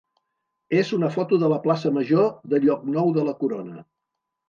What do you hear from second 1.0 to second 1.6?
foto de